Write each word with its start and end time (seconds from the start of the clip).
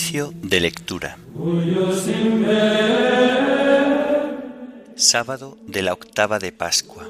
De 0.00 0.60
lectura. 0.60 1.18
Sábado 4.94 5.58
de 5.66 5.82
la 5.82 5.92
octava 5.92 6.38
de 6.38 6.52
Pascua. 6.52 7.04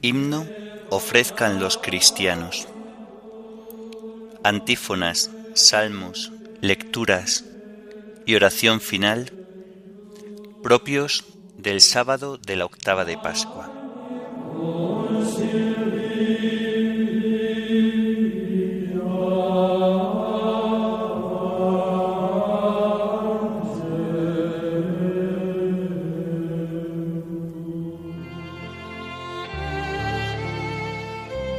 Himno 0.00 0.46
ofrezcan 0.90 1.58
los 1.60 1.76
cristianos. 1.76 2.68
Antífonas, 4.44 5.30
salmos, 5.54 6.30
lecturas 6.60 7.51
y 8.26 8.34
oración 8.34 8.80
final 8.80 9.32
propios 10.62 11.24
del 11.56 11.80
sábado 11.80 12.38
de 12.38 12.56
la 12.56 12.64
octava 12.64 13.04
de 13.04 13.16
Pascua. 13.18 13.70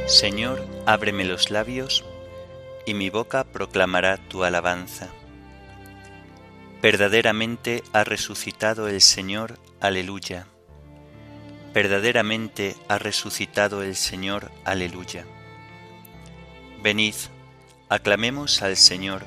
Señor, 0.06 0.64
ábreme 0.86 1.24
los 1.24 1.50
labios, 1.50 2.04
y 2.86 2.94
mi 2.94 3.10
boca 3.10 3.44
proclamará 3.44 4.16
tu 4.16 4.44
alabanza. 4.44 5.10
Verdaderamente 6.84 7.82
ha 7.94 8.04
resucitado 8.04 8.88
el 8.88 9.00
Señor, 9.00 9.58
aleluya. 9.80 10.46
Verdaderamente 11.72 12.76
ha 12.88 12.98
resucitado 12.98 13.82
el 13.82 13.96
Señor, 13.96 14.52
aleluya. 14.66 15.24
Venid, 16.82 17.14
aclamemos 17.88 18.60
al 18.60 18.76
Señor, 18.76 19.24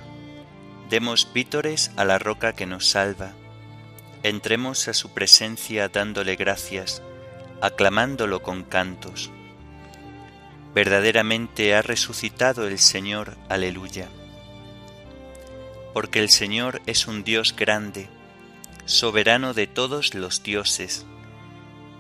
demos 0.92 1.34
vítores 1.34 1.90
a 1.96 2.06
la 2.06 2.20
roca 2.20 2.54
que 2.54 2.68
nos 2.68 2.86
salva, 2.92 3.34
entremos 4.22 4.88
a 4.88 4.94
su 4.94 5.16
presencia 5.16 5.90
dándole 5.90 6.36
gracias, 6.36 7.02
aclamándolo 7.60 8.44
con 8.44 8.66
cantos. 8.66 9.32
Verdaderamente 10.76 11.74
ha 11.74 11.82
resucitado 11.82 12.68
el 12.68 12.78
Señor, 12.78 13.36
aleluya 13.50 14.10
porque 15.98 16.20
el 16.20 16.30
Señor 16.30 16.84
es 16.86 17.08
un 17.08 17.24
Dios 17.24 17.56
grande, 17.56 18.08
soberano 18.86 19.56
de 19.56 19.66
todos 19.66 20.14
los 20.14 20.44
dioses. 20.44 21.08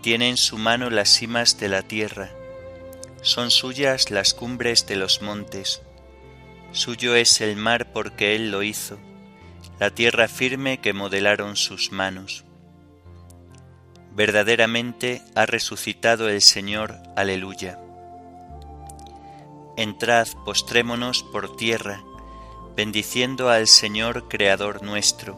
Tiene 0.03 0.29
en 0.29 0.37
su 0.37 0.59
mano 0.59 0.91
las 0.91 1.09
cimas 1.09 1.59
de 1.59 1.67
la 1.67 1.81
tierra, 1.81 2.29
son 3.23 3.49
suyas 3.49 4.11
las 4.11 4.35
cumbres 4.35 4.85
de 4.85 4.97
los 4.97 5.23
montes. 5.23 5.81
Suyo 6.73 7.15
es 7.15 7.41
el 7.41 7.55
mar 7.55 7.91
porque 7.91 8.35
Él 8.35 8.51
lo 8.51 8.61
hizo, 8.61 8.99
la 9.79 9.89
tierra 9.89 10.27
firme 10.27 10.79
que 10.79 10.93
modelaron 10.93 11.55
sus 11.55 11.91
manos. 11.91 12.43
Verdaderamente 14.11 15.23
ha 15.33 15.47
resucitado 15.47 16.29
el 16.29 16.43
Señor, 16.43 16.99
aleluya. 17.15 17.79
Entrad, 19.75 20.27
postrémonos 20.45 21.23
por 21.23 21.55
tierra, 21.55 22.03
bendiciendo 22.77 23.49
al 23.49 23.65
Señor 23.65 24.27
Creador 24.29 24.83
nuestro, 24.83 25.35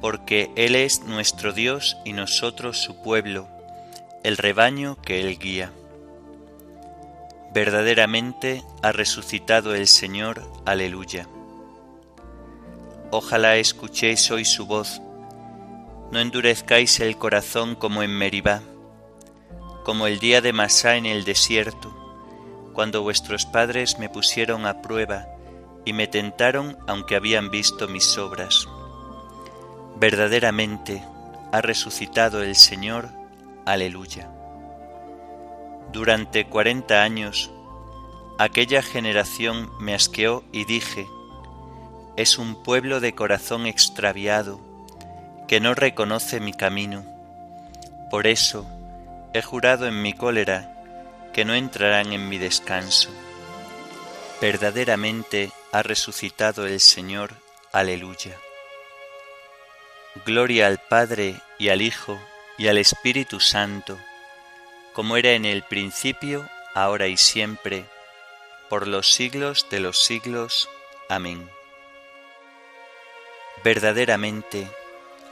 porque 0.00 0.50
Él 0.56 0.74
es 0.74 1.04
nuestro 1.04 1.52
Dios 1.52 1.96
y 2.04 2.12
nosotros 2.12 2.76
su 2.76 3.00
pueblo, 3.02 3.46
el 4.24 4.36
rebaño 4.36 5.00
que 5.00 5.20
Él 5.20 5.38
guía. 5.38 5.70
Verdaderamente 7.54 8.64
ha 8.82 8.90
resucitado 8.90 9.76
el 9.76 9.86
Señor, 9.86 10.42
aleluya. 10.64 11.28
Ojalá 13.12 13.54
escuchéis 13.54 14.28
hoy 14.32 14.44
su 14.44 14.66
voz, 14.66 15.00
no 16.10 16.18
endurezcáis 16.18 16.98
el 16.98 17.16
corazón 17.16 17.76
como 17.76 18.02
en 18.02 18.10
Meribá, 18.10 18.60
como 19.84 20.08
el 20.08 20.18
día 20.18 20.40
de 20.40 20.52
Masá 20.52 20.96
en 20.96 21.06
el 21.06 21.22
desierto, 21.22 21.94
cuando 22.72 23.02
vuestros 23.02 23.46
padres 23.46 24.00
me 24.00 24.08
pusieron 24.08 24.66
a 24.66 24.82
prueba, 24.82 25.28
y 25.84 25.92
me 25.92 26.06
tentaron 26.06 26.78
aunque 26.86 27.16
habían 27.16 27.50
visto 27.50 27.88
mis 27.88 28.18
obras. 28.18 28.68
Verdaderamente 29.96 31.02
ha 31.52 31.60
resucitado 31.60 32.42
el 32.42 32.56
Señor, 32.56 33.08
aleluya. 33.66 34.30
Durante 35.92 36.46
cuarenta 36.46 37.02
años 37.02 37.50
aquella 38.38 38.82
generación 38.82 39.70
me 39.80 39.94
asqueó 39.94 40.44
y 40.52 40.64
dije, 40.64 41.06
es 42.16 42.38
un 42.38 42.62
pueblo 42.62 43.00
de 43.00 43.14
corazón 43.14 43.66
extraviado, 43.66 44.60
que 45.48 45.60
no 45.60 45.74
reconoce 45.74 46.40
mi 46.40 46.52
camino. 46.52 47.04
Por 48.10 48.26
eso 48.26 48.66
he 49.34 49.42
jurado 49.42 49.86
en 49.86 50.00
mi 50.02 50.12
cólera 50.12 50.76
que 51.32 51.44
no 51.44 51.54
entrarán 51.54 52.12
en 52.12 52.28
mi 52.28 52.38
descanso. 52.38 53.10
Verdaderamente 54.40 55.50
ha 55.72 55.82
resucitado 55.82 56.66
el 56.66 56.80
Señor. 56.80 57.32
Aleluya. 57.72 58.36
Gloria 60.24 60.66
al 60.66 60.78
Padre 60.78 61.40
y 61.58 61.68
al 61.68 61.82
Hijo 61.82 62.20
y 62.58 62.68
al 62.68 62.78
Espíritu 62.78 63.40
Santo, 63.40 63.98
como 64.92 65.16
era 65.16 65.30
en 65.32 65.44
el 65.44 65.62
principio, 65.62 66.48
ahora 66.74 67.06
y 67.06 67.16
siempre, 67.16 67.84
por 68.68 68.88
los 68.88 69.12
siglos 69.12 69.66
de 69.70 69.80
los 69.80 70.02
siglos. 70.02 70.68
Amén. 71.08 71.48
Verdaderamente 73.62 74.68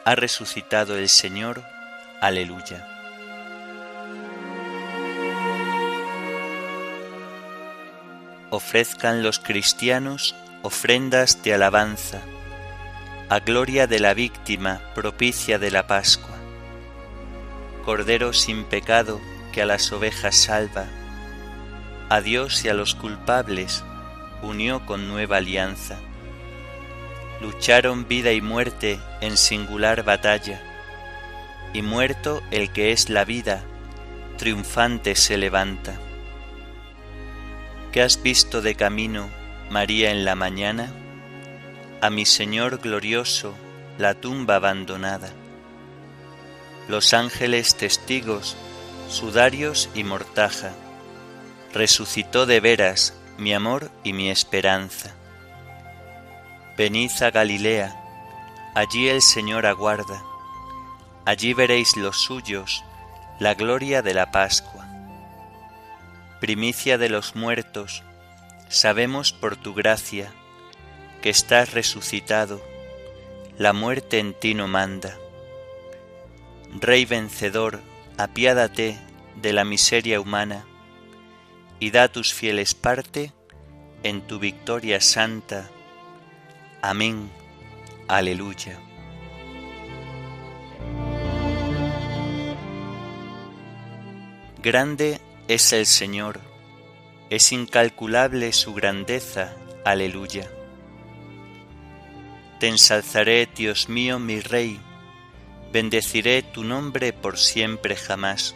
ha 0.04 0.14
resucitado 0.14 0.96
el 0.96 1.08
Señor. 1.08 1.62
Aleluya. 2.20 2.97
Ofrezcan 8.50 9.22
los 9.22 9.38
cristianos 9.38 10.34
ofrendas 10.62 11.42
de 11.42 11.54
alabanza, 11.54 12.22
a 13.28 13.40
gloria 13.40 13.86
de 13.86 14.00
la 14.00 14.14
víctima 14.14 14.80
propicia 14.94 15.58
de 15.58 15.70
la 15.70 15.86
Pascua. 15.86 16.36
Cordero 17.84 18.32
sin 18.32 18.64
pecado 18.64 19.20
que 19.52 19.62
a 19.62 19.66
las 19.66 19.92
ovejas 19.92 20.34
salva, 20.34 20.86
a 22.08 22.20
Dios 22.22 22.64
y 22.64 22.68
a 22.68 22.74
los 22.74 22.94
culpables 22.94 23.84
unió 24.42 24.86
con 24.86 25.08
nueva 25.08 25.38
alianza. 25.38 25.98
Lucharon 27.42 28.08
vida 28.08 28.32
y 28.32 28.40
muerte 28.40 28.98
en 29.20 29.36
singular 29.36 30.04
batalla, 30.04 30.60
y 31.74 31.82
muerto 31.82 32.42
el 32.50 32.72
que 32.72 32.92
es 32.92 33.10
la 33.10 33.24
vida, 33.24 33.62
triunfante 34.38 35.14
se 35.14 35.36
levanta 35.36 35.98
¿Qué 37.92 38.02
has 38.02 38.22
visto 38.22 38.60
de 38.60 38.74
camino, 38.74 39.30
María, 39.70 40.10
en 40.10 40.26
la 40.26 40.34
mañana? 40.34 40.92
A 42.02 42.10
mi 42.10 42.26
Señor 42.26 42.80
glorioso, 42.80 43.54
la 43.96 44.12
tumba 44.12 44.56
abandonada. 44.56 45.30
Los 46.86 47.14
ángeles 47.14 47.76
testigos, 47.76 48.58
sudarios 49.08 49.88
y 49.94 50.04
mortaja, 50.04 50.72
resucitó 51.72 52.44
de 52.44 52.60
veras 52.60 53.14
mi 53.38 53.54
amor 53.54 53.90
y 54.04 54.12
mi 54.12 54.28
esperanza. 54.28 55.14
Venid 56.76 57.10
a 57.22 57.30
Galilea, 57.30 57.96
allí 58.74 59.08
el 59.08 59.22
Señor 59.22 59.64
aguarda, 59.64 60.22
allí 61.24 61.54
veréis 61.54 61.96
los 61.96 62.18
suyos, 62.18 62.84
la 63.40 63.54
gloria 63.54 64.02
de 64.02 64.12
la 64.12 64.30
Pascua 64.30 64.87
primicia 66.40 66.98
de 66.98 67.08
los 67.08 67.36
muertos, 67.36 68.02
sabemos 68.68 69.32
por 69.32 69.56
tu 69.56 69.74
gracia 69.74 70.32
que 71.22 71.30
estás 71.30 71.72
resucitado, 71.72 72.62
la 73.56 73.72
muerte 73.72 74.18
en 74.18 74.34
ti 74.34 74.54
no 74.54 74.68
manda. 74.68 75.16
Rey 76.80 77.04
vencedor, 77.04 77.80
apiádate 78.16 78.98
de 79.36 79.52
la 79.52 79.64
miseria 79.64 80.20
humana 80.20 80.64
y 81.80 81.90
da 81.90 82.08
tus 82.08 82.32
fieles 82.32 82.74
parte 82.74 83.32
en 84.02 84.20
tu 84.22 84.38
victoria 84.38 85.00
santa. 85.00 85.68
Amén. 86.82 87.30
Aleluya. 88.06 88.78
Grande 94.62 95.20
es 95.48 95.72
el 95.72 95.86
Señor, 95.86 96.40
es 97.30 97.52
incalculable 97.52 98.52
su 98.52 98.74
grandeza, 98.74 99.56
aleluya. 99.82 100.46
Te 102.60 102.68
ensalzaré, 102.68 103.48
Dios 103.56 103.88
mío, 103.88 104.18
mi 104.18 104.40
Rey, 104.40 104.78
bendeciré 105.72 106.42
tu 106.42 106.64
nombre 106.64 107.14
por 107.14 107.38
siempre 107.38 107.96
jamás. 107.96 108.54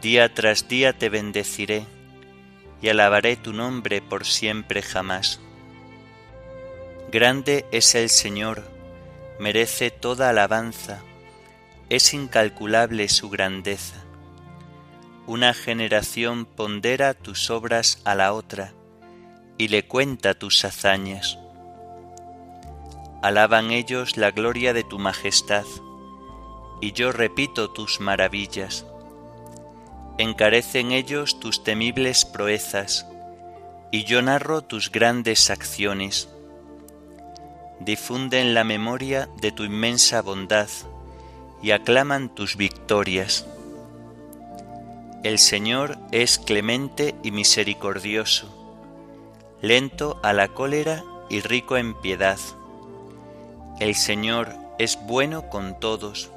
Día 0.00 0.32
tras 0.32 0.68
día 0.68 0.94
te 0.94 1.10
bendeciré 1.10 1.84
y 2.80 2.88
alabaré 2.88 3.36
tu 3.36 3.52
nombre 3.52 4.00
por 4.00 4.24
siempre 4.24 4.80
jamás. 4.80 5.38
Grande 7.10 7.66
es 7.72 7.94
el 7.94 8.08
Señor, 8.08 8.62
merece 9.38 9.90
toda 9.90 10.30
alabanza, 10.30 11.02
es 11.90 12.14
incalculable 12.14 13.10
su 13.10 13.28
grandeza. 13.28 14.01
Una 15.26 15.54
generación 15.54 16.46
pondera 16.46 17.14
tus 17.14 17.48
obras 17.48 18.02
a 18.04 18.16
la 18.16 18.32
otra 18.32 18.72
y 19.56 19.68
le 19.68 19.86
cuenta 19.86 20.34
tus 20.34 20.64
hazañas. 20.64 21.38
Alaban 23.22 23.70
ellos 23.70 24.16
la 24.16 24.32
gloria 24.32 24.72
de 24.72 24.82
tu 24.82 24.98
majestad, 24.98 25.64
y 26.80 26.90
yo 26.90 27.12
repito 27.12 27.70
tus 27.70 28.00
maravillas. 28.00 28.84
Encarecen 30.18 30.90
ellos 30.90 31.38
tus 31.38 31.62
temibles 31.62 32.24
proezas, 32.24 33.06
y 33.92 34.02
yo 34.02 34.22
narro 34.22 34.62
tus 34.62 34.90
grandes 34.90 35.50
acciones. 35.50 36.28
Difunden 37.78 38.54
la 38.54 38.64
memoria 38.64 39.28
de 39.40 39.52
tu 39.52 39.62
inmensa 39.62 40.20
bondad, 40.20 40.68
y 41.62 41.70
aclaman 41.70 42.34
tus 42.34 42.56
victorias. 42.56 43.46
El 45.22 45.38
Señor 45.38 45.98
es 46.10 46.40
clemente 46.40 47.14
y 47.22 47.30
misericordioso, 47.30 48.48
lento 49.60 50.18
a 50.24 50.32
la 50.32 50.48
cólera 50.48 51.04
y 51.30 51.38
rico 51.38 51.76
en 51.76 51.94
piedad. 51.94 52.40
El 53.78 53.94
Señor 53.94 54.52
es 54.80 54.98
bueno 55.06 55.48
con 55.48 55.78
todos, 55.78 56.32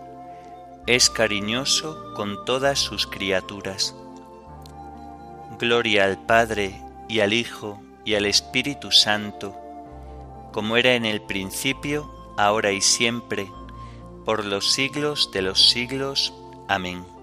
es 0.85 1.09
cariñoso 1.09 2.13
con 2.15 2.45
todas 2.45 2.77
sus 2.77 3.07
criaturas. 3.07 3.95
Gloria 5.57 6.03
al 6.03 6.23
Padre 6.23 6.79
y 7.09 7.21
al 7.21 7.33
Hijo 7.33 7.81
y 8.03 8.13
al 8.13 8.27
Espíritu 8.27 8.91
Santo, 8.91 9.55
como 10.53 10.77
era 10.77 10.93
en 10.93 11.05
el 11.05 11.23
principio, 11.23 12.07
ahora 12.37 12.71
y 12.71 12.81
siempre, 12.81 13.51
por 14.25 14.45
los 14.45 14.73
siglos 14.73 15.31
de 15.33 15.41
los 15.41 15.69
siglos. 15.69 16.35
Amén. 16.67 17.14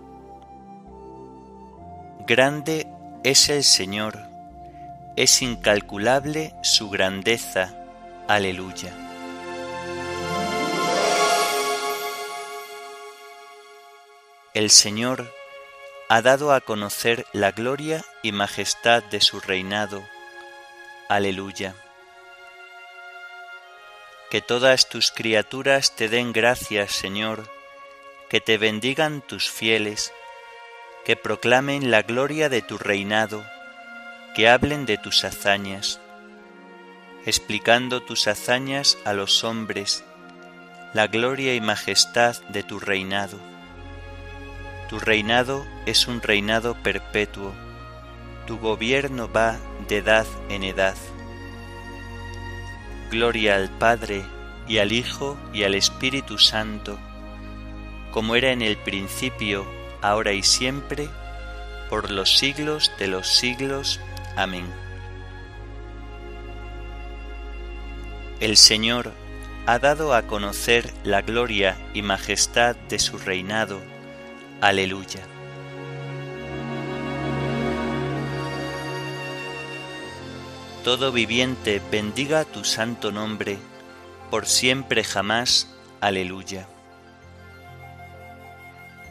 Grande 2.25 2.87
es 3.25 3.49
el 3.49 3.65
Señor, 3.65 4.29
es 5.17 5.43
incalculable 5.43 6.55
su 6.63 6.89
grandeza. 6.89 7.75
Aleluya. 8.29 8.93
El 14.55 14.71
Señor 14.71 15.35
ha 16.09 16.23
dado 16.23 16.53
a 16.53 16.61
conocer 16.61 17.27
la 17.33 17.51
gloria 17.51 18.05
y 18.23 18.31
majestad 18.31 19.03
de 19.03 19.21
su 19.21 19.41
reinado. 19.41 20.01
Aleluya. 21.09 21.75
Que 24.31 24.41
todas 24.41 24.89
tus 24.89 25.11
criaturas 25.11 25.97
te 25.97 26.09
den 26.09 26.33
gracias, 26.33 26.93
Señor, 26.93 27.51
que 28.31 28.41
te 28.41 28.59
bendigan 28.59 29.23
tus 29.23 29.51
fieles, 29.51 30.13
que 31.05 31.17
proclamen 31.17 31.91
la 31.91 32.03
gloria 32.03 32.49
de 32.49 32.63
tu 32.63 32.79
reinado, 32.79 33.45
que 34.35 34.49
hablen 34.49 34.87
de 34.87 34.99
tus 34.99 35.25
hazañas, 35.25 36.01
explicando 37.27 38.03
tus 38.03 38.29
hazañas 38.29 38.99
a 39.05 39.13
los 39.13 39.43
hombres, 39.43 40.05
la 40.95 41.09
gloria 41.09 41.55
y 41.55 41.61
majestad 41.61 42.37
de 42.51 42.63
tu 42.63 42.79
reinado. 42.79 43.39
Tu 44.89 45.01
reinado 45.01 45.67
es 45.87 46.07
un 46.07 46.23
reinado 46.23 46.75
perpetuo, 46.83 47.53
tu 48.47 48.59
gobierno 48.59 49.31
va 49.31 49.57
de 49.89 49.99
edad 49.99 50.27
en 50.51 50.63
edad. 50.63 50.97
Gloria 53.11 53.57
al 53.57 53.71
Padre 53.71 54.23
y 54.69 54.79
al 54.79 54.93
Hijo 54.93 55.37
y 55.53 55.65
al 55.65 55.75
Espíritu 55.75 56.39
Santo, 56.39 56.99
como 58.13 58.37
era 58.37 58.53
en 58.53 58.63
el 58.63 58.77
principio, 58.77 59.67
ahora 60.03 60.33
y 60.33 60.43
siempre, 60.43 61.09
por 61.89 62.11
los 62.11 62.37
siglos 62.39 62.93
de 62.99 63.07
los 63.07 63.29
siglos. 63.29 64.01
Amén. 64.37 64.67
El 68.41 68.57
Señor 68.57 69.13
ha 69.67 69.79
dado 69.79 70.15
a 70.15 70.23
conocer 70.23 70.93
la 71.05 71.23
gloria 71.23 71.77
y 71.95 72.03
majestad 72.03 72.75
de 72.89 72.99
su 72.99 73.19
reinado. 73.19 73.81
Aleluya. 74.61 75.21
Todo 80.83 81.13
viviente 81.13 81.81
bendiga 81.93 82.45
tu 82.45 82.65
santo 82.65 83.13
nombre, 83.13 83.59
por 84.31 84.47
siempre 84.47 85.05
jamás. 85.05 85.69
Aleluya. 86.01 86.67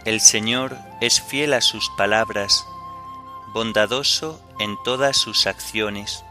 El 0.04 0.20
Señor 0.20 0.80
es 1.00 1.22
fiel 1.22 1.54
a 1.54 1.62
sus 1.62 1.92
palabras, 1.92 2.66
bondadoso 3.54 4.42
en 4.60 4.76
todas 4.84 5.16
sus 5.16 5.46
acciones. 5.46 6.26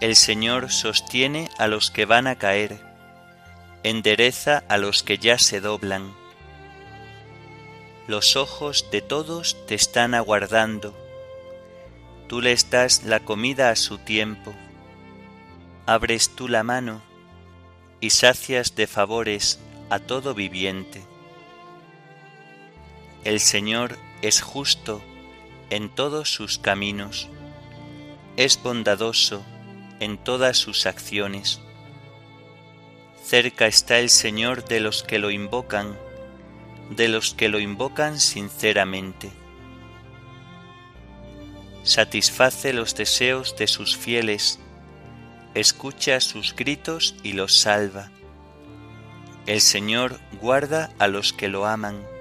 El 0.00 0.14
Señor 0.14 0.70
sostiene 0.70 1.50
a 1.58 1.66
los 1.66 1.90
que 1.90 2.06
van 2.06 2.28
a 2.28 2.36
caer, 2.36 2.80
endereza 3.82 4.62
a 4.68 4.78
los 4.78 5.02
que 5.02 5.18
ya 5.18 5.38
se 5.38 5.60
doblan. 5.60 6.14
Los 8.06 8.36
ojos 8.36 8.86
de 8.92 9.02
todos 9.02 9.56
te 9.66 9.74
están 9.74 10.14
aguardando. 10.14 10.96
Tú 12.28 12.40
les 12.40 12.70
das 12.70 13.02
la 13.02 13.18
comida 13.18 13.70
a 13.70 13.76
su 13.76 13.98
tiempo. 13.98 14.54
Abres 15.86 16.36
tú 16.36 16.46
la 16.46 16.62
mano 16.62 17.02
y 18.00 18.10
sacias 18.10 18.76
de 18.76 18.86
favores 18.86 19.58
a 19.90 19.98
todo 19.98 20.32
viviente. 20.32 21.11
El 23.24 23.38
Señor 23.38 23.98
es 24.20 24.40
justo 24.40 25.00
en 25.70 25.88
todos 25.90 26.28
sus 26.28 26.58
caminos, 26.58 27.28
es 28.36 28.60
bondadoso 28.60 29.44
en 30.00 30.18
todas 30.18 30.56
sus 30.56 30.86
acciones. 30.86 31.60
Cerca 33.24 33.68
está 33.68 34.00
el 34.00 34.10
Señor 34.10 34.64
de 34.64 34.80
los 34.80 35.04
que 35.04 35.20
lo 35.20 35.30
invocan, 35.30 35.96
de 36.90 37.06
los 37.06 37.32
que 37.32 37.48
lo 37.48 37.60
invocan 37.60 38.18
sinceramente. 38.18 39.30
Satisface 41.84 42.72
los 42.72 42.96
deseos 42.96 43.54
de 43.56 43.68
sus 43.68 43.96
fieles, 43.96 44.58
escucha 45.54 46.20
sus 46.20 46.56
gritos 46.56 47.14
y 47.22 47.34
los 47.34 47.56
salva. 47.56 48.10
El 49.46 49.60
Señor 49.60 50.18
guarda 50.40 50.90
a 50.98 51.06
los 51.06 51.32
que 51.32 51.46
lo 51.46 51.66
aman 51.66 52.11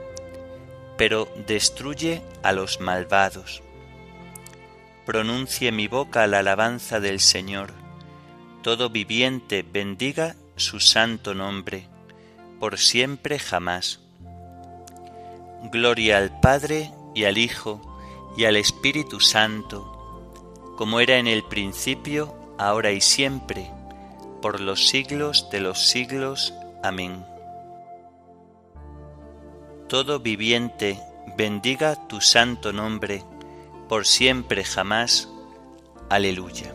pero 1.01 1.27
destruye 1.48 2.22
a 2.43 2.51
los 2.51 2.79
malvados. 2.79 3.63
Pronuncie 5.03 5.72
mi 5.72 5.88
boca 5.88 6.27
la 6.27 6.38
alabanza 6.41 7.00
del 7.00 7.20
Señor, 7.20 7.74
todo 8.62 8.91
viviente 8.91 9.63
bendiga 9.63 10.36
su 10.58 10.79
santo 10.79 11.34
nombre, 11.34 11.88
por 12.60 12.77
siempre 12.77 13.39
jamás. 13.39 14.00
Gloria 15.72 16.20
al 16.20 16.39
Padre 16.39 16.91
y 17.15 17.24
al 17.24 17.39
Hijo 17.39 17.81
y 18.38 18.46
al 18.46 18.55
Espíritu 18.55 19.20
Santo, 19.20 20.75
como 20.77 21.00
era 21.00 21.17
en 21.17 21.25
el 21.25 21.41
principio, 21.41 22.36
ahora 22.60 22.91
y 22.91 23.01
siempre, 23.01 23.72
por 24.39 24.60
los 24.60 24.88
siglos 24.88 25.50
de 25.51 25.62
los 25.62 25.79
siglos. 25.84 26.53
Amén 26.84 27.30
todo 29.91 30.21
viviente 30.21 30.98
bendiga 31.36 31.98
tu 32.07 32.21
santo 32.21 32.71
nombre, 32.71 33.25
por 33.89 34.05
siempre 34.05 34.63
jamás. 34.63 35.27
Aleluya. 36.07 36.74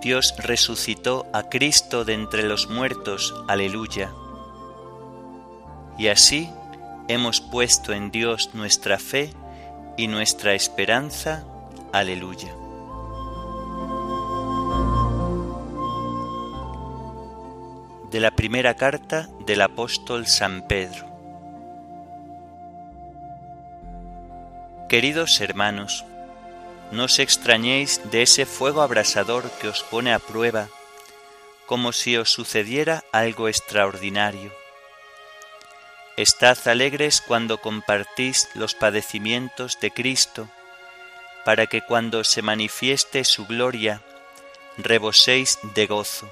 Dios 0.00 0.32
resucitó 0.38 1.26
a 1.34 1.50
Cristo 1.50 2.06
de 2.06 2.14
entre 2.14 2.44
los 2.44 2.70
muertos. 2.70 3.34
Aleluya. 3.46 4.10
Y 5.98 6.08
así 6.08 6.48
hemos 7.08 7.42
puesto 7.42 7.92
en 7.92 8.10
Dios 8.10 8.54
nuestra 8.54 8.98
fe 8.98 9.34
y 9.96 10.08
nuestra 10.08 10.54
esperanza. 10.54 11.44
Aleluya. 11.92 12.54
De 18.10 18.20
la 18.20 18.30
primera 18.30 18.74
carta 18.74 19.28
del 19.44 19.62
apóstol 19.62 20.26
San 20.26 20.66
Pedro. 20.66 21.06
Queridos 24.88 25.40
hermanos, 25.40 26.04
no 26.92 27.04
os 27.04 27.18
extrañéis 27.18 28.00
de 28.10 28.22
ese 28.22 28.46
fuego 28.46 28.82
abrasador 28.82 29.50
que 29.60 29.68
os 29.68 29.82
pone 29.82 30.12
a 30.12 30.20
prueba, 30.20 30.68
como 31.66 31.92
si 31.92 32.16
os 32.16 32.30
sucediera 32.30 33.02
algo 33.12 33.48
extraordinario 33.48 34.52
Estad 36.16 36.56
alegres 36.66 37.20
cuando 37.20 37.60
compartís 37.60 38.48
los 38.54 38.74
padecimientos 38.74 39.78
de 39.80 39.90
Cristo, 39.90 40.48
para 41.44 41.66
que 41.66 41.82
cuando 41.82 42.24
se 42.24 42.40
manifieste 42.40 43.22
su 43.22 43.44
gloria, 43.44 44.00
reboséis 44.78 45.58
de 45.74 45.86
gozo. 45.86 46.30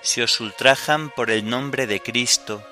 Si 0.00 0.22
os 0.22 0.40
ultrajan 0.40 1.10
por 1.10 1.30
el 1.30 1.50
nombre 1.50 1.86
de 1.86 2.00
Cristo, 2.00 2.66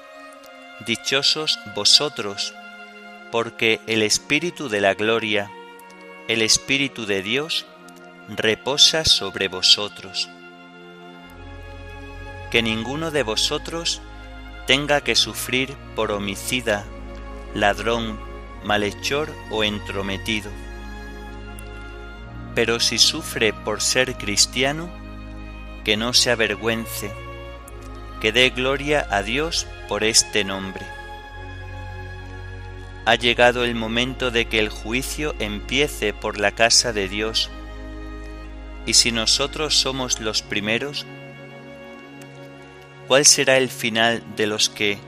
dichosos 0.87 1.59
vosotros, 1.75 2.55
porque 3.31 3.81
el 3.87 4.01
Espíritu 4.01 4.71
de 4.71 4.81
la 4.81 4.95
gloria, 4.95 5.51
el 6.29 6.41
Espíritu 6.41 7.05
de 7.05 7.23
Dios, 7.23 7.67
reposa 8.29 9.05
sobre 9.05 9.49
vosotros. 9.49 10.31
Que 12.51 12.63
ninguno 12.63 13.11
de 13.11 13.23
vosotros 13.23 14.01
tenga 14.67 15.01
que 15.01 15.15
sufrir 15.15 15.77
por 15.95 16.11
homicida, 16.11 16.85
ladrón, 17.55 18.19
malhechor 18.65 19.33
o 19.51 19.63
entrometido. 19.63 20.51
Pero 22.55 22.81
si 22.81 22.99
sufre 22.99 23.53
por 23.53 23.81
ser 23.81 24.17
cristiano, 24.17 24.89
que 25.85 25.97
no 25.97 26.13
se 26.15 26.33
avergüence, 26.33 27.13
que 28.21 28.33
dé 28.33 28.51
gloria 28.51 29.07
a 29.11 29.23
Dios 29.23 29.69
por 29.89 30.03
este 30.03 30.43
nombre. 30.43 30.85
Ha 33.05 33.15
llegado 33.15 33.65
el 33.65 33.77
momento 33.77 34.33
de 34.33 34.47
que 34.49 34.59
el 34.59 34.69
juicio 34.69 35.37
empiece 35.39 36.13
por 36.13 36.41
la 36.41 36.51
casa 36.51 36.93
de 36.93 37.09
Dios, 37.09 37.51
y 38.85 38.95
si 38.95 39.13
nosotros 39.13 39.77
somos 39.77 40.21
los 40.21 40.43
primeros, 40.43 41.07
¿cuál 43.09 43.25
será 43.25 43.57
el 43.57 43.69
final 43.69 44.23
de 44.37 44.47
los 44.47 44.69
que 44.69 44.99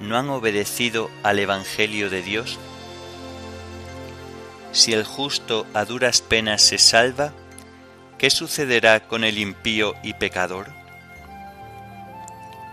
no 0.00 0.16
han 0.16 0.28
obedecido 0.28 1.10
al 1.22 1.38
Evangelio 1.38 2.10
de 2.10 2.22
Dios? 2.22 2.58
Si 4.72 4.92
el 4.92 5.04
justo 5.04 5.66
a 5.72 5.84
duras 5.84 6.20
penas 6.20 6.62
se 6.62 6.78
salva, 6.78 7.32
¿qué 8.18 8.30
sucederá 8.30 9.08
con 9.08 9.24
el 9.24 9.38
impío 9.38 9.94
y 10.02 10.14
pecador? 10.14 10.70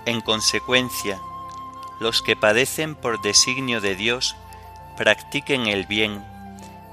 En 0.06 0.20
consecuencia, 0.20 1.20
los 2.02 2.22
que 2.22 2.36
padecen 2.36 2.96
por 2.96 3.22
designio 3.22 3.80
de 3.80 3.96
Dios 3.96 4.36
practiquen 4.98 5.68
el 5.68 5.86
bien 5.86 6.24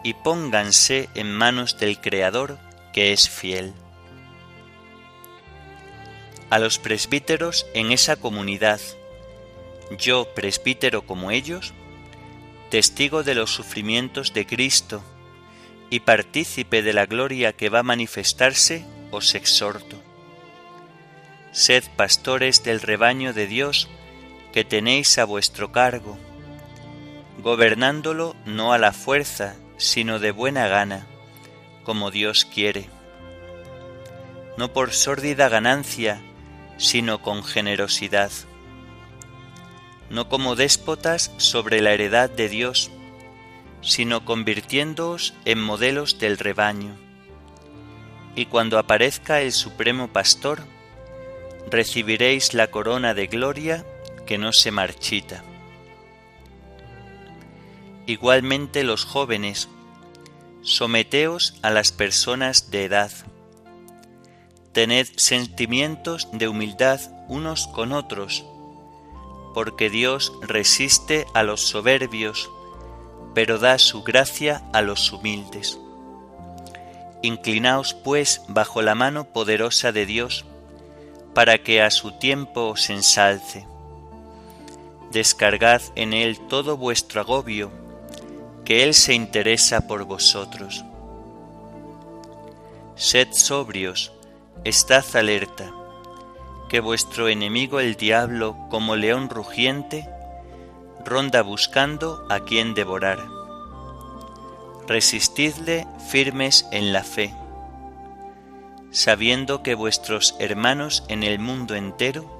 y 0.05 0.15
pónganse 0.15 1.09
en 1.15 1.35
manos 1.35 1.79
del 1.79 2.01
Creador 2.01 2.59
que 2.93 3.13
es 3.13 3.29
fiel. 3.29 3.75
A 6.51 6.59
los 6.59 6.81
presbíteros 6.81 7.65
en 7.75 7.93
esa 7.93 8.17
comunidad, 8.17 8.81
yo 9.97 10.35
presbítero 10.35 11.03
como 11.03 11.31
ellos, 11.31 11.73
testigo 12.71 13.23
de 13.23 13.37
los 13.37 13.53
sufrimientos 13.53 14.35
de 14.35 14.47
Cristo 14.47 15.01
y 15.91 16.01
partícipe 16.01 16.83
de 16.83 16.93
la 16.93 17.07
gloria 17.07 17.53
que 17.53 17.69
va 17.69 17.81
a 17.81 17.85
manifestarse, 17.85 18.85
os 19.13 19.37
exhorto. 19.37 20.03
Sed 21.53 21.85
pastores 21.97 22.65
del 22.65 22.81
rebaño 22.81 23.33
de 23.33 23.47
Dios 23.47 23.89
que 24.53 24.65
tenéis 24.65 25.19
a 25.19 25.25
vuestro 25.25 25.71
cargo, 25.71 26.19
gobernándolo 27.43 28.35
no 28.45 28.73
a 28.73 28.79
la 28.79 28.93
fuerza, 28.93 29.55
sino 29.77 30.19
de 30.19 30.33
buena 30.33 30.67
gana, 30.67 31.07
como 31.85 32.11
Dios 32.11 32.45
quiere, 32.45 32.89
no 34.57 34.73
por 34.73 34.93
sórdida 34.93 35.49
ganancia, 35.49 36.21
sino 36.81 37.21
con 37.21 37.45
generosidad, 37.45 38.33
no 40.09 40.31
como 40.31 40.57
déspotas 40.57 41.31
sobre 41.37 41.83
la 41.83 41.93
heredad 41.93 42.31
de 42.31 42.49
Dios, 42.49 42.91
sino 43.83 44.25
convirtiéndoos 44.25 45.35
en 45.45 45.61
modelos 45.63 46.19
del 46.19 46.39
rebaño. 46.39 46.97
Y 48.35 48.47
cuando 48.47 48.79
aparezca 48.79 49.43
el 49.43 49.53
Supremo 49.53 50.09
Pastor, 50.09 50.63
recibiréis 51.71 52.55
la 52.55 52.69
corona 52.69 53.13
de 53.13 53.27
gloria 53.27 53.85
que 54.27 54.39
no 54.39 54.55
se 54.55 54.71
marchita. 54.71 55.45
Igualmente 58.07 58.85
los 58.85 59.05
jóvenes, 59.05 59.69
someteos 60.63 61.59
a 61.61 61.69
las 61.69 61.93
personas 61.93 62.71
de 62.71 62.85
edad. 62.85 63.11
Tened 64.73 65.09
sentimientos 65.17 66.29
de 66.33 66.47
humildad 66.47 67.01
unos 67.27 67.67
con 67.67 67.93
otros, 67.93 68.45
porque 69.53 69.91
Dios 69.91 70.33
resiste 70.43 71.27
a 71.35 71.43
los 71.43 71.61
soberbios, 71.61 72.49
pero 73.35 73.59
da 73.59 73.79
su 73.79 74.05
gracia 74.05 74.63
a 74.73 74.81
los 74.81 75.13
humildes. 75.13 75.77
Inclinaos 77.23 77.95
pues 77.95 78.43
bajo 78.47 78.81
la 78.81 78.95
mano 78.95 79.25
poderosa 79.25 79.91
de 79.91 80.07
Dios, 80.07 80.45
para 81.35 81.59
que 81.59 81.83
a 81.83 81.91
su 81.91 82.13
tiempo 82.13 82.69
os 82.69 82.91
ensalce. 82.91 83.67
Descargad 85.11 85.83
en 85.97 86.13
él 86.13 86.39
todo 86.49 86.77
vuestro 86.77 87.21
agobio, 87.21 87.73
que 88.65 88.85
él 88.85 88.95
se 88.95 89.15
interesa 89.15 89.89
por 89.89 90.05
vosotros. 90.05 90.85
Sed 92.95 93.29
sobrios, 93.33 94.13
estad 94.65 95.05
alerta, 95.15 95.73
que 96.69 96.81
vuestro 96.81 97.29
enemigo 97.29 97.81
el 97.81 97.97
diablo, 97.97 98.57
como 98.69 98.95
león 98.95 99.31
rugiente, 99.31 100.09
ronda 101.05 101.43
buscando 101.43 102.27
a 102.29 102.41
quien 102.41 102.75
devorar. 102.75 103.19
Resistidle 104.87 105.87
firmes 106.11 106.67
en 106.73 106.93
la 106.93 107.03
fe, 107.03 107.35
sabiendo 108.91 109.63
que 109.63 109.75
vuestros 109.75 110.37
hermanos 110.39 111.05
en 111.09 111.23
el 111.23 111.39
mundo 111.39 111.75
entero 111.75 112.31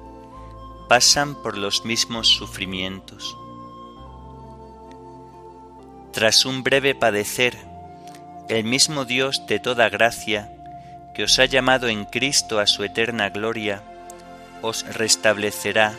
pasan 0.87 1.41
por 1.41 1.57
los 1.57 1.85
mismos 1.85 2.27
sufrimientos. 2.27 3.35
Tras 6.11 6.45
un 6.45 6.61
breve 6.61 6.93
padecer, 6.93 7.57
el 8.49 8.65
mismo 8.65 9.05
Dios 9.05 9.47
de 9.47 9.59
toda 9.59 9.89
gracia, 9.89 10.50
que 11.13 11.23
os 11.23 11.39
ha 11.39 11.45
llamado 11.45 11.87
en 11.87 12.05
Cristo 12.05 12.59
a 12.59 12.67
su 12.67 12.83
eterna 12.83 13.29
gloria, 13.29 13.83
os 14.61 14.83
restablecerá, 14.85 15.93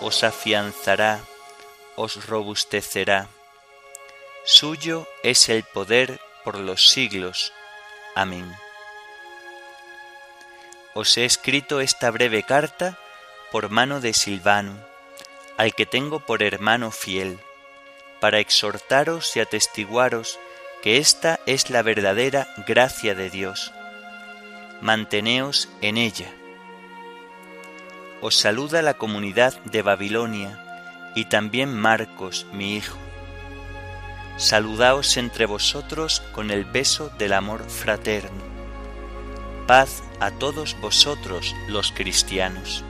os 0.00 0.24
afianzará, 0.24 1.20
os 1.96 2.26
robustecerá. 2.26 3.28
Suyo 4.44 5.08
es 5.22 5.48
el 5.48 5.62
poder 5.64 6.20
por 6.44 6.58
los 6.58 6.88
siglos. 6.88 7.52
Amén. 8.14 8.50
Os 10.94 11.16
he 11.16 11.24
escrito 11.24 11.80
esta 11.80 12.10
breve 12.10 12.42
carta 12.42 12.98
por 13.50 13.70
mano 13.70 14.00
de 14.00 14.12
Silvano, 14.12 14.78
al 15.56 15.74
que 15.74 15.86
tengo 15.86 16.20
por 16.20 16.42
hermano 16.42 16.90
fiel, 16.90 17.40
para 18.20 18.38
exhortaros 18.38 19.36
y 19.36 19.40
atestiguaros 19.40 20.38
que 20.82 20.98
esta 20.98 21.40
es 21.46 21.70
la 21.70 21.82
verdadera 21.82 22.48
gracia 22.66 23.14
de 23.14 23.30
Dios. 23.30 23.72
Manteneos 24.82 25.70
en 25.80 25.96
ella. 25.96 26.30
Os 28.20 28.34
saluda 28.34 28.82
la 28.82 28.94
comunidad 28.94 29.58
de 29.64 29.80
Babilonia 29.80 30.62
y 31.14 31.24
también 31.24 31.74
Marcos, 31.74 32.46
mi 32.52 32.76
hijo. 32.76 32.98
Saludaos 34.36 35.16
entre 35.16 35.46
vosotros 35.46 36.22
con 36.32 36.50
el 36.50 36.66
beso 36.66 37.08
del 37.18 37.32
amor 37.32 37.64
fraterno. 37.70 38.42
Paz 39.66 40.02
a 40.20 40.30
todos 40.30 40.78
vosotros 40.78 41.54
los 41.68 41.90
cristianos. 41.90 42.84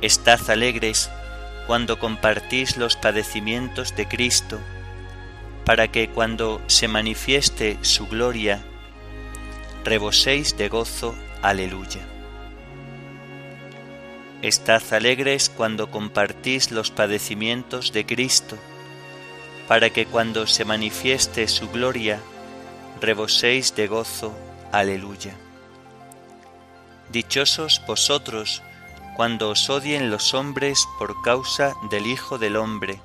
Estad 0.00 0.48
alegres 0.48 1.10
cuando 1.66 1.98
compartís 1.98 2.76
los 2.76 2.94
padecimientos 2.94 3.96
de 3.96 4.06
Cristo, 4.06 4.60
para 5.64 5.88
que 5.88 6.08
cuando 6.08 6.60
se 6.66 6.88
manifieste 6.88 7.78
su 7.82 8.06
gloria, 8.06 8.62
reboséis 9.84 10.56
de 10.56 10.68
gozo. 10.68 11.14
Aleluya. 11.42 12.00
Estad 14.42 14.82
alegres 14.92 15.50
cuando 15.50 15.90
compartís 15.90 16.70
los 16.70 16.90
padecimientos 16.90 17.92
de 17.92 18.06
Cristo, 18.06 18.56
para 19.68 19.90
que 19.90 20.06
cuando 20.06 20.46
se 20.46 20.64
manifieste 20.64 21.46
su 21.46 21.68
gloria, 21.70 22.20
reboséis 23.00 23.74
de 23.74 23.86
gozo. 23.86 24.34
Aleluya. 24.72 25.34
Dichosos 27.10 27.82
vosotros 27.86 28.62
cuando 29.16 29.50
os 29.50 29.68
odien 29.68 30.10
los 30.10 30.32
hombres 30.32 30.86
por 30.98 31.20
causa 31.22 31.74
del 31.90 32.06
Hijo 32.06 32.38
del 32.38 32.56
Hombre, 32.56 33.00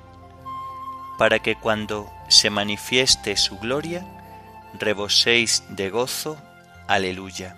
para 1.17 1.39
que 1.39 1.55
cuando 1.55 2.09
se 2.27 2.49
manifieste 2.49 3.37
su 3.37 3.57
gloria, 3.59 4.05
reboséis 4.79 5.63
de 5.69 5.89
gozo. 5.89 6.37
Aleluya. 6.87 7.55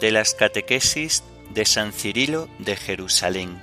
De 0.00 0.10
las 0.10 0.34
catequesis 0.34 1.22
de 1.50 1.64
San 1.64 1.92
Cirilo 1.92 2.48
de 2.58 2.76
Jerusalén. 2.76 3.60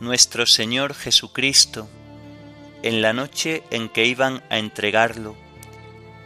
Nuestro 0.00 0.46
Señor 0.46 0.94
Jesucristo, 0.94 1.88
en 2.82 3.02
la 3.02 3.12
noche 3.12 3.62
en 3.70 3.90
que 3.90 4.06
iban 4.06 4.42
a 4.48 4.58
entregarlo, 4.58 5.36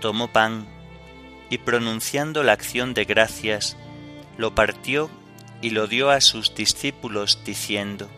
tomó 0.00 0.32
pan 0.32 0.66
y 1.50 1.58
pronunciando 1.58 2.42
la 2.44 2.52
acción 2.52 2.94
de 2.94 3.04
gracias, 3.04 3.76
lo 4.36 4.54
partió 4.54 5.10
y 5.62 5.70
lo 5.70 5.86
dio 5.86 6.10
a 6.10 6.20
sus 6.20 6.54
discípulos 6.54 7.40
diciendo, 7.44 8.08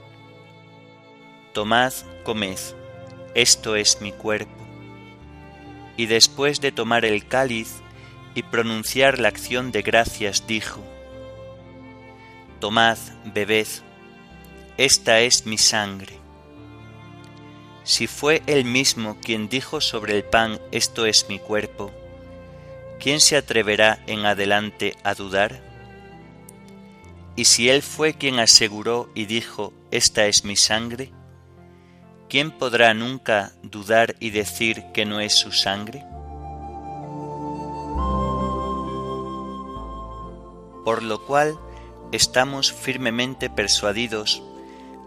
Tomad, 1.53 1.93
comed, 2.25 2.59
esto 3.35 3.77
es 3.77 4.01
mi 4.01 4.13
cuerpo. 4.13 4.67
Y 5.97 6.07
después 6.07 6.61
de 6.61 6.73
tomar 6.73 7.05
el 7.05 7.27
cáliz 7.27 7.77
y 8.35 8.43
pronunciar 8.43 9.19
la 9.19 9.29
acción 9.29 9.73
de 9.73 9.83
gracias, 9.83 10.47
dijo, 10.47 10.83
Tomad, 12.61 12.99
bebed, 13.25 13.69
esta 14.77 15.21
es 15.21 15.47
mi 15.47 15.57
sangre. 15.57 16.19
Si 17.85 18.07
fue 18.07 18.43
él 18.47 18.65
mismo 18.65 19.17
quien 19.23 19.49
dijo 19.49 19.81
sobre 19.81 20.17
el 20.17 20.25
pan, 20.25 20.59
esto 20.73 21.07
es 21.07 21.29
mi 21.29 21.39
cuerpo, 21.39 21.93
¿quién 22.99 23.21
se 23.21 23.37
atreverá 23.37 24.03
en 24.07 24.27
adelante 24.27 24.97
a 25.05 25.15
dudar? 25.15 25.66
Y 27.37 27.45
si 27.45 27.69
Él 27.69 27.83
fue 27.83 28.15
quien 28.15 28.41
aseguró 28.41 29.11
y 29.15 29.27
dijo, 29.27 29.75
Esta 29.91 30.25
es 30.25 30.45
mi 30.45 30.57
sangre, 30.57 31.13
¿quién 32.31 32.51
podrá 32.51 32.95
nunca 32.95 33.53
dudar 33.63 34.17
y 34.21 34.31
decir 34.31 34.85
que 34.95 35.05
no 35.05 35.21
es 35.21 35.35
su 35.35 35.53
sangre? 35.53 36.03
Por 40.83 41.03
lo 41.03 41.27
cual 41.27 41.59
estamos 42.11 42.73
firmemente 42.73 43.51
persuadidos 43.51 44.43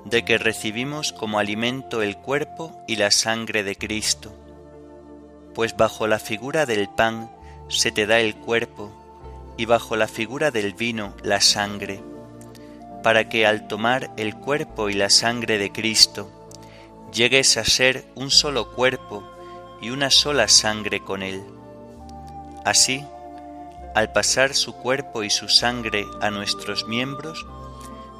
de 0.05 0.24
que 0.24 0.38
recibimos 0.38 1.13
como 1.13 1.39
alimento 1.39 2.03
el 2.03 2.15
cuerpo 2.15 2.79
y 2.88 2.98
la 2.98 3.09
sangre 3.09 3.63
de 3.63 3.75
Cristo, 3.75 4.31
pues 5.55 5.75
bajo 5.75 6.05
la 6.05 6.19
figura 6.19 6.67
del 6.67 6.89
pan 6.89 7.31
se 7.69 7.91
te 7.91 8.05
da 8.05 8.19
el 8.19 8.36
cuerpo 8.36 8.91
y 9.57 9.65
bajo 9.65 9.95
la 9.95 10.07
figura 10.07 10.51
del 10.51 10.74
vino 10.74 11.15
la 11.24 11.41
sangre 11.41 12.03
para 13.03 13.29
que 13.29 13.46
al 13.46 13.68
tomar 13.68 14.12
el 14.18 14.36
cuerpo 14.36 14.89
y 14.89 14.94
la 14.94 15.10
sangre 15.10 15.58
de 15.58 15.72
Cristo 15.72 16.29
llegues 17.13 17.58
a 17.58 17.63
ser 17.63 18.06
un 18.15 18.29
solo 18.32 18.72
cuerpo 18.74 19.24
y 19.81 19.90
una 19.90 20.12
sola 20.12 20.48
sangre 20.48 21.00
con 21.00 21.24
Él. 21.24 21.44
Así, 22.66 23.03
al 23.96 24.12
pasar 24.12 24.53
su 24.53 24.74
cuerpo 24.74 25.24
y 25.24 25.29
su 25.29 25.50
sangre 25.50 26.05
a 26.22 26.29
nuestros 26.29 26.88
miembros, 26.88 27.46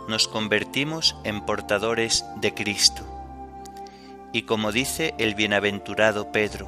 nos 0.08 0.28
convertimos 0.28 1.15
en 1.24 1.46
portadores 1.46 2.26
de 2.38 2.54
Cristo. 2.54 3.04
Y 4.34 4.44
como 4.44 4.72
dice 4.72 5.13
el 5.18 5.36
bienaventurado 5.36 6.32
Pedro, 6.32 6.68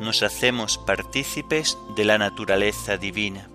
nos 0.00 0.22
hacemos 0.22 0.78
partícipes 0.78 1.76
de 1.96 2.04
la 2.04 2.18
naturaleza 2.18 2.96
divina. 2.96 3.48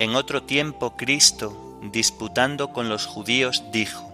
En 0.00 0.16
otro 0.16 0.42
tiempo 0.42 0.96
Cristo, 0.96 1.78
disputando 1.82 2.72
con 2.72 2.88
los 2.88 3.06
judíos, 3.06 3.64
dijo, 3.70 4.10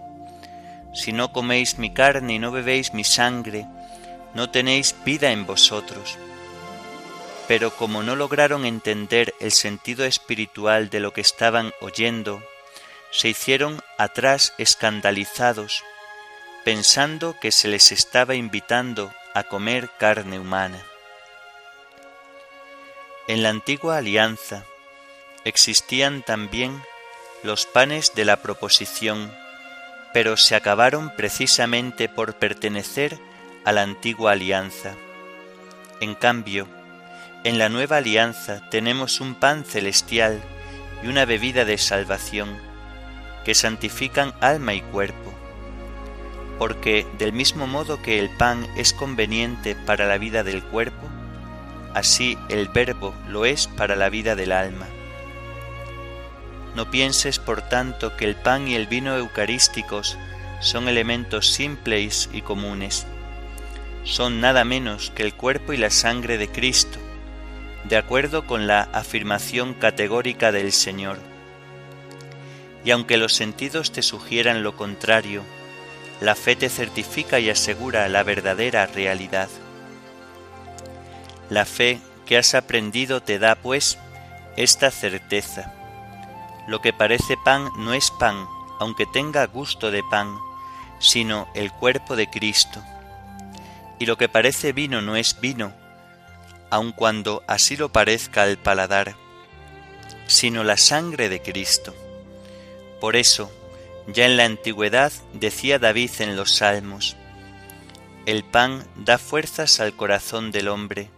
Si 0.93 1.11
no 1.11 1.31
coméis 1.31 1.79
mi 1.79 1.91
carne 1.91 2.33
y 2.35 2.39
no 2.39 2.51
bebéis 2.51 2.93
mi 2.93 3.03
sangre, 3.03 3.65
no 4.35 4.51
tenéis 4.51 4.95
vida 5.03 5.31
en 5.31 5.47
vosotros. 5.47 6.17
Pero 7.47 7.71
como 7.71 8.03
no 8.03 8.15
lograron 8.15 8.65
entender 8.65 9.33
el 9.39 9.51
sentido 9.51 10.05
espiritual 10.05 10.89
de 10.89 10.99
lo 10.99 11.13
que 11.13 11.21
estaban 11.21 11.73
oyendo, 11.81 12.43
se 13.11 13.29
hicieron 13.29 13.81
atrás 13.97 14.53
escandalizados, 14.59 15.83
pensando 16.63 17.35
que 17.41 17.51
se 17.51 17.67
les 17.67 17.91
estaba 17.91 18.35
invitando 18.35 19.11
a 19.33 19.43
comer 19.43 19.89
carne 19.97 20.39
humana. 20.39 20.81
En 23.27 23.43
la 23.43 23.49
antigua 23.49 23.97
alianza, 23.97 24.65
existían 25.45 26.21
también 26.21 26.81
los 27.43 27.65
panes 27.65 28.13
de 28.15 28.25
la 28.25 28.37
proposición, 28.37 29.31
pero 30.13 30.37
se 30.37 30.55
acabaron 30.55 31.11
precisamente 31.15 32.09
por 32.09 32.35
pertenecer 32.35 33.17
a 33.65 33.71
la 33.71 33.81
antigua 33.81 34.33
alianza. 34.33 34.95
En 35.99 36.15
cambio, 36.15 36.67
en 37.43 37.57
la 37.57 37.69
nueva 37.69 37.97
alianza 37.97 38.61
tenemos 38.69 39.19
un 39.19 39.35
pan 39.35 39.65
celestial 39.65 40.41
y 41.03 41.07
una 41.07 41.25
bebida 41.25 41.65
de 41.65 41.77
salvación 41.77 42.55
que 43.43 43.55
santifican 43.55 44.33
alma 44.39 44.75
y 44.75 44.81
cuerpo, 44.81 45.33
porque 46.59 47.07
del 47.17 47.33
mismo 47.33 47.65
modo 47.65 48.03
que 48.03 48.19
el 48.19 48.29
pan 48.29 48.67
es 48.77 48.93
conveniente 48.93 49.75
para 49.75 50.05
la 50.05 50.19
vida 50.19 50.43
del 50.43 50.63
cuerpo, 50.63 51.07
así 51.95 52.37
el 52.49 52.67
verbo 52.67 53.15
lo 53.27 53.45
es 53.45 53.65
para 53.65 53.95
la 53.95 54.09
vida 54.09 54.35
del 54.35 54.51
alma. 54.51 54.85
No 56.75 56.89
pienses, 56.89 57.37
por 57.37 57.61
tanto, 57.61 58.15
que 58.15 58.25
el 58.25 58.35
pan 58.35 58.67
y 58.67 58.75
el 58.75 58.87
vino 58.87 59.17
eucarísticos 59.17 60.17
son 60.61 60.87
elementos 60.87 61.49
simples 61.49 62.29
y 62.31 62.41
comunes. 62.41 63.05
Son 64.03 64.39
nada 64.39 64.63
menos 64.63 65.11
que 65.11 65.23
el 65.23 65.33
cuerpo 65.33 65.73
y 65.73 65.77
la 65.77 65.89
sangre 65.89 66.37
de 66.37 66.47
Cristo, 66.47 66.97
de 67.83 67.97
acuerdo 67.97 68.47
con 68.47 68.67
la 68.67 68.83
afirmación 68.93 69.73
categórica 69.73 70.51
del 70.51 70.71
Señor. 70.71 71.17
Y 72.85 72.91
aunque 72.91 73.17
los 73.17 73.33
sentidos 73.33 73.91
te 73.91 74.01
sugieran 74.01 74.63
lo 74.63 74.77
contrario, 74.77 75.43
la 76.21 76.35
fe 76.35 76.55
te 76.55 76.69
certifica 76.69 77.39
y 77.39 77.49
asegura 77.49 78.07
la 78.07 78.23
verdadera 78.23 78.85
realidad. 78.85 79.49
La 81.49 81.65
fe 81.65 81.99
que 82.25 82.37
has 82.37 82.55
aprendido 82.55 83.21
te 83.21 83.39
da, 83.39 83.55
pues, 83.55 83.97
esta 84.55 84.89
certeza 84.89 85.80
lo 86.67 86.81
que 86.81 86.93
parece 86.93 87.37
pan 87.37 87.69
no 87.77 87.93
es 87.93 88.11
pan, 88.11 88.47
aunque 88.79 89.05
tenga 89.05 89.45
gusto 89.47 89.91
de 89.91 90.03
pan, 90.03 90.37
sino 90.99 91.47
el 91.55 91.71
cuerpo 91.71 92.15
de 92.15 92.29
Cristo. 92.29 92.83
Y 93.99 94.05
lo 94.05 94.17
que 94.17 94.29
parece 94.29 94.73
vino 94.73 95.01
no 95.01 95.15
es 95.15 95.39
vino, 95.39 95.73
aun 96.69 96.91
cuando 96.91 97.43
así 97.47 97.75
lo 97.75 97.89
parezca 97.89 98.43
al 98.43 98.57
paladar, 98.57 99.15
sino 100.27 100.63
la 100.63 100.77
sangre 100.77 101.29
de 101.29 101.41
Cristo. 101.41 101.93
Por 102.99 103.15
eso, 103.15 103.51
ya 104.07 104.25
en 104.25 104.37
la 104.37 104.45
antigüedad 104.45 105.11
decía 105.33 105.79
David 105.79 106.11
en 106.19 106.35
los 106.35 106.55
Salmos, 106.55 107.17
El 108.25 108.43
pan 108.43 108.85
da 108.95 109.17
fuerzas 109.17 109.79
al 109.79 109.95
corazón 109.95 110.51
del 110.51 110.67
hombre, 110.67 111.09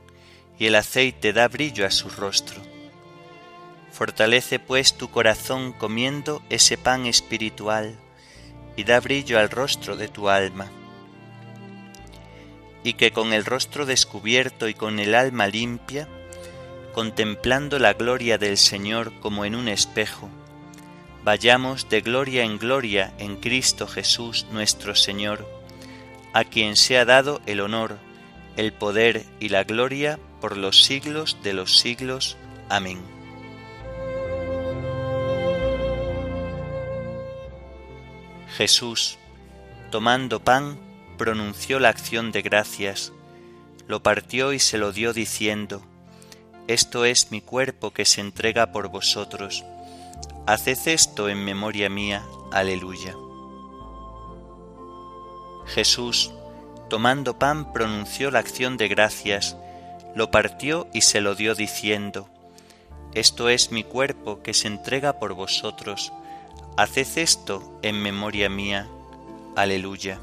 y 0.58 0.68
el 0.68 0.76
aceite 0.76 1.34
da 1.34 1.48
brillo 1.48 1.86
a 1.86 1.92
su 1.92 2.10
rostro. 2.10 2.73
Fortalece 3.94 4.58
pues 4.58 4.96
tu 4.96 5.12
corazón 5.12 5.72
comiendo 5.72 6.42
ese 6.50 6.80
pan 6.80 7.06
espiritual 7.06 7.96
y 8.76 8.86
da 8.86 9.00
brillo 9.00 9.38
al 9.38 9.52
rostro 9.52 9.96
de 9.96 10.08
tu 10.08 10.30
alma. 10.30 10.72
Y 12.84 12.94
que 12.94 13.12
con 13.12 13.34
el 13.34 13.46
rostro 13.46 13.86
descubierto 13.86 14.68
y 14.68 14.74
con 14.74 14.98
el 14.98 15.14
alma 15.14 15.46
limpia, 15.46 16.08
contemplando 16.92 17.78
la 17.78 17.94
gloria 17.94 18.40
del 18.40 18.58
Señor 18.58 19.14
como 19.20 19.46
en 19.46 19.54
un 19.54 19.68
espejo, 19.68 20.28
vayamos 21.24 21.88
de 21.88 22.02
gloria 22.02 22.44
en 22.44 22.58
gloria 22.58 23.14
en 23.20 23.36
Cristo 23.36 23.88
Jesús 23.88 24.48
nuestro 24.52 24.96
Señor, 24.96 25.48
a 26.34 26.44
quien 26.46 26.78
se 26.78 26.98
ha 26.98 27.06
dado 27.06 27.42
el 27.46 27.62
honor, 27.62 28.00
el 28.58 28.74
poder 28.74 29.24
y 29.40 29.50
la 29.50 29.64
gloria 29.64 30.18
por 30.42 30.58
los 30.58 30.84
siglos 30.84 31.38
de 31.44 31.54
los 31.54 31.78
siglos. 31.78 32.38
Amén. 32.70 33.23
Jesús, 38.56 39.18
tomando 39.90 40.40
pan, 40.40 40.78
pronunció 41.18 41.80
la 41.80 41.90
acción 41.90 42.32
de 42.32 42.44
gracias, 42.44 43.12
lo 43.88 44.04
partió 44.04 44.54
y 44.54 44.60
se 44.60 44.78
lo 44.78 44.92
dio 44.92 45.12
diciendo, 45.12 45.82
Esto 46.68 47.04
es 47.06 47.32
mi 47.32 47.42
cuerpo 47.42 47.92
que 47.92 48.06
se 48.06 48.22
entrega 48.22 48.72
por 48.72 48.90
vosotros. 48.90 49.66
Haced 50.46 50.88
esto 50.88 51.30
en 51.30 51.44
memoria 51.44 51.90
mía. 51.90 52.24
Aleluya. 52.52 53.16
Jesús, 55.66 56.32
tomando 56.92 57.40
pan 57.40 57.74
pronunció 57.74 58.30
la 58.30 58.38
acción 58.38 58.78
de 58.78 58.88
gracias, 58.88 59.58
lo 60.16 60.30
partió 60.30 60.88
y 60.94 61.02
se 61.02 61.22
lo 61.22 61.34
dio 61.34 61.56
diciendo, 61.56 62.30
Esto 63.16 63.50
es 63.50 63.72
mi 63.72 63.84
cuerpo 63.84 64.44
que 64.44 64.54
se 64.54 64.68
entrega 64.68 65.18
por 65.18 65.34
vosotros, 65.34 66.14
haced 66.78 67.18
esto 67.18 67.80
en 67.82 68.02
memoria 68.02 68.50
mía. 68.50 68.88
Aleluya. 69.56 70.20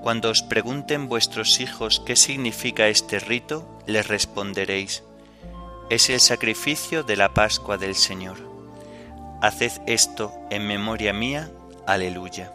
Cuando 0.00 0.30
os 0.30 0.42
pregunten 0.42 1.08
vuestros 1.08 1.60
hijos 1.60 2.02
qué 2.04 2.16
significa 2.16 2.88
este 2.88 3.20
rito, 3.20 3.64
les 3.86 4.08
responderéis, 4.08 5.04
es 5.90 6.08
el 6.10 6.20
sacrificio 6.20 7.02
de 7.02 7.16
la 7.16 7.34
Pascua 7.34 7.76
del 7.76 7.94
Señor. 7.94 8.38
Haced 9.42 9.72
esto 9.86 10.32
en 10.50 10.66
memoria 10.66 11.12
mía. 11.12 11.50
Aleluya. 11.86 12.52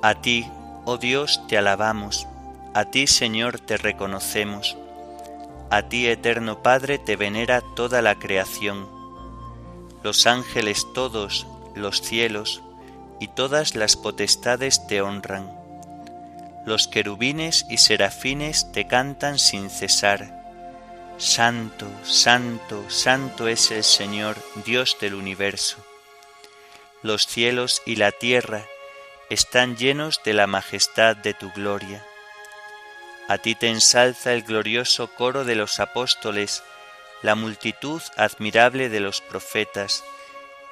A 0.00 0.14
ti, 0.20 0.46
oh 0.84 0.96
Dios, 0.96 1.42
te 1.48 1.58
alabamos, 1.58 2.26
a 2.72 2.84
ti, 2.84 3.08
Señor, 3.08 3.58
te 3.58 3.76
reconocemos, 3.76 4.76
a 5.70 5.82
ti, 5.82 6.06
eterno 6.06 6.62
Padre, 6.62 6.98
te 6.98 7.16
venera 7.16 7.60
toda 7.60 8.02
la 8.02 8.18
creación, 8.18 8.88
los 10.02 10.26
ángeles 10.26 10.86
todos, 10.94 11.46
los 11.74 12.00
cielos, 12.00 12.62
y 13.20 13.28
todas 13.28 13.74
las 13.74 13.96
potestades 13.96 14.86
te 14.86 15.02
honran. 15.02 15.52
Los 16.64 16.86
querubines 16.86 17.66
y 17.68 17.78
serafines 17.78 18.70
te 18.72 18.86
cantan 18.86 19.38
sin 19.38 19.70
cesar. 19.70 20.38
Santo, 21.18 21.86
santo, 22.04 22.88
santo 22.88 23.48
es 23.48 23.70
el 23.70 23.82
Señor, 23.82 24.36
Dios 24.64 24.96
del 25.00 25.14
universo. 25.14 25.78
Los 27.02 27.26
cielos 27.26 27.82
y 27.86 27.96
la 27.96 28.12
tierra 28.12 28.64
están 29.30 29.76
llenos 29.76 30.20
de 30.24 30.34
la 30.34 30.46
majestad 30.46 31.16
de 31.16 31.34
tu 31.34 31.50
gloria. 31.52 32.04
A 33.28 33.36
ti 33.36 33.54
te 33.54 33.68
ensalza 33.68 34.32
el 34.32 34.42
glorioso 34.42 35.08
coro 35.08 35.44
de 35.44 35.54
los 35.54 35.80
apóstoles, 35.80 36.64
la 37.22 37.34
multitud 37.34 38.00
admirable 38.16 38.88
de 38.88 39.00
los 39.00 39.20
profetas, 39.20 40.02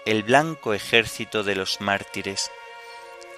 el 0.06 0.22
blanco 0.22 0.72
ejército 0.72 1.42
de 1.42 1.54
los 1.54 1.82
mártires. 1.82 2.50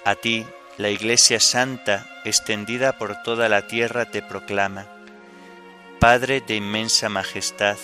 A 0.05 0.15
ti, 0.15 0.45
la 0.77 0.89
Iglesia 0.89 1.41
Santa, 1.41 2.07
extendida 2.23 2.97
por 2.97 3.21
toda 3.23 3.49
la 3.49 3.67
tierra, 3.67 4.05
te 4.05 4.21
proclama. 4.21 4.87
Padre 5.99 6.39
de 6.39 6.55
inmensa 6.55 7.09
majestad, 7.09 7.77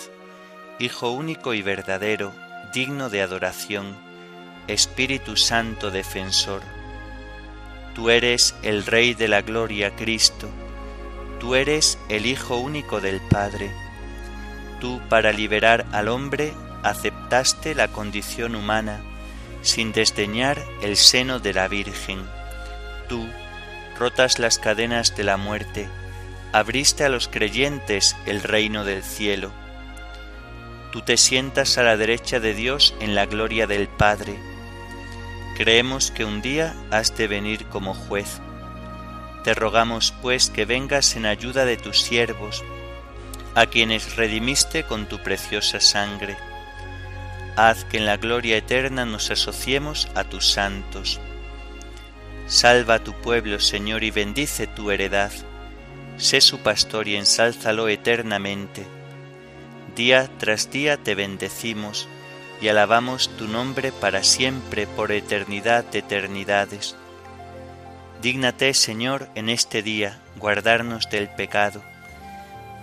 Hijo 0.78 1.12
único 1.12 1.54
y 1.54 1.62
verdadero, 1.62 2.34
digno 2.74 3.10
de 3.10 3.22
adoración, 3.22 3.96
Espíritu 4.68 5.38
Santo 5.38 5.90
defensor. 5.90 6.62
Tú 7.94 8.10
eres 8.10 8.56
el 8.62 8.86
Rey 8.86 9.14
de 9.14 9.30
la 9.30 9.42
Gloria, 9.42 9.96
Cristo. 9.96 10.50
Tú 11.40 11.56
eres 11.56 11.98
el 12.10 12.26
Hijo 12.26 12.58
único 12.58 13.02
del 13.02 13.20
Padre. 13.22 13.72
Tú, 14.80 15.02
para 15.10 15.32
liberar 15.32 15.86
al 15.92 16.08
hombre, 16.08 16.54
aceptaste 16.84 17.76
la 17.76 17.88
condición 17.88 18.56
humana 18.56 19.02
sin 19.66 19.92
desdeñar 19.92 20.64
el 20.82 20.96
seno 20.96 21.40
de 21.40 21.54
la 21.54 21.68
Virgen. 21.68 22.20
Tú, 23.10 23.28
rotas 23.98 24.38
las 24.38 24.60
cadenas 24.60 25.16
de 25.16 25.24
la 25.24 25.38
muerte, 25.38 25.90
abriste 26.54 27.04
a 27.04 27.10
los 27.10 27.28
creyentes 27.28 28.16
el 28.26 28.44
reino 28.44 28.86
del 28.86 29.04
cielo. 29.04 29.52
Tú 30.92 31.02
te 31.02 31.18
sientas 31.18 31.78
a 31.78 31.84
la 31.84 31.98
derecha 31.98 32.40
de 32.40 32.54
Dios 32.54 32.96
en 33.00 33.16
la 33.16 33.26
gloria 33.26 33.68
del 33.68 33.88
Padre. 33.88 34.38
Creemos 35.58 36.12
que 36.12 36.26
un 36.26 36.42
día 36.42 36.76
has 36.92 37.18
de 37.18 37.28
venir 37.28 37.66
como 37.66 37.94
juez. 37.94 38.40
Te 39.46 39.54
rogamos 39.54 40.14
pues 40.22 40.50
que 40.50 40.66
vengas 40.66 41.16
en 41.16 41.26
ayuda 41.26 41.64
de 41.64 41.78
tus 41.78 42.02
siervos, 42.02 42.66
a 43.54 43.68
quienes 43.68 44.18
redimiste 44.18 44.84
con 44.84 45.06
tu 45.06 45.20
preciosa 45.20 45.80
sangre 45.80 46.36
haz 47.56 47.86
que 47.86 47.98
en 47.98 48.06
la 48.06 48.18
gloria 48.18 48.58
eterna 48.58 49.06
nos 49.06 49.32
asociemos 49.32 50.10
a 50.16 50.24
tus 50.26 50.52
santos. 50.52 51.20
Salva 52.48 52.96
a 52.96 53.04
tu 53.04 53.14
pueblo, 53.14 53.60
Señor, 53.60 54.04
y 54.04 54.12
bendice 54.12 54.68
tu 54.68 54.92
heredad. 54.92 55.32
Sé 56.18 56.42
su 56.42 56.60
pastor 56.60 57.08
y 57.08 57.16
ensálzalo 57.16 57.88
eternamente. 57.88 58.86
Día 59.96 60.30
tras 60.38 60.70
día 60.70 60.98
te 60.98 61.16
bendecimos 61.16 62.08
y 62.62 62.68
alabamos 62.68 63.30
tu 63.38 63.48
nombre 63.48 63.92
para 63.92 64.24
siempre, 64.24 64.86
por 64.88 65.12
eternidad 65.12 65.86
de 65.86 66.00
eternidades. 66.00 66.96
Dígnate, 68.26 68.74
Señor, 68.74 69.30
en 69.36 69.50
este 69.50 69.84
día 69.84 70.20
guardarnos 70.38 71.12
del 71.12 71.30
pecado. 71.30 71.84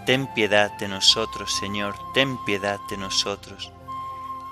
Ten 0.06 0.32
piedad 0.34 0.70
de 0.78 0.86
nosotros, 0.86 1.58
Señor, 1.58 1.96
ten 2.14 2.38
piedad 2.44 2.78
de 2.88 2.96
nosotros 2.96 3.72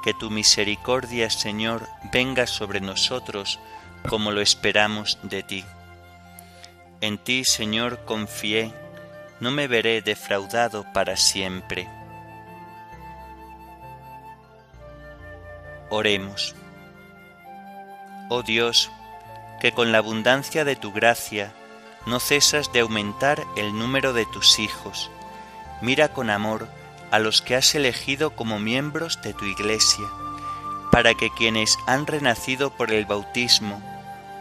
que 0.03 0.15
tu 0.15 0.31
misericordia, 0.31 1.31
Señor, 1.31 1.89
venga 2.13 2.49
sobre 2.49 2.81
nosotros 2.81 3.61
como 4.09 4.33
lo 4.33 4.41
esperamos 4.41 5.17
de 5.23 5.45
ti. 5.45 5.65
En 7.01 7.19
ti, 7.19 7.45
Señor, 7.45 8.05
confié, 8.05 8.75
no 9.39 9.53
me 9.53 9.69
veré 9.69 10.03
defraudado 10.03 10.85
para 10.93 11.17
siempre. 11.17 11.89
Oremos. 15.89 16.57
Oh 18.29 18.43
Dios, 18.43 18.91
que 19.61 19.73
con 19.73 19.93
la 19.93 19.99
abundancia 19.99 20.65
de 20.65 20.77
tu 20.77 20.93
gracia 20.93 21.53
no 22.07 22.19
cesas 22.19 22.73
de 22.73 22.81
aumentar 22.81 23.45
el 23.57 23.79
número 23.79 24.13
de 24.13 24.27
tus 24.27 24.59
hijos, 24.59 25.11
mira 25.83 26.13
con 26.13 26.31
amor 26.31 26.69
a 27.11 27.19
los 27.19 27.43
que 27.43 27.57
has 27.57 27.75
elegido 27.75 28.35
como 28.35 28.59
miembros 28.59 29.21
de 29.23 29.35
tu 29.35 29.45
Iglesia, 29.45 30.07
para 30.91 31.15
que 31.15 31.31
quienes 31.31 31.79
han 31.87 32.07
renacido 32.07 32.71
por 32.71 32.93
el 32.93 33.05
bautismo 33.05 33.81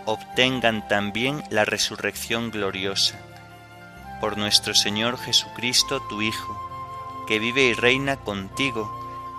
obtengan 0.06 0.88
también 0.88 1.44
la 1.50 1.66
resurrección 1.66 2.50
gloriosa. 2.50 3.20
Por 4.22 4.38
nuestro 4.38 4.74
Señor 4.74 5.18
Jesucristo, 5.18 6.02
tu 6.10 6.22
Hijo, 6.22 6.58
que 7.28 7.40
vive 7.40 7.64
y 7.64 7.74
reina 7.74 8.18
contigo 8.18 8.92